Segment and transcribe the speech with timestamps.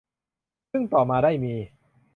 [0.71, 1.55] ซึ่งต่อมาได้มี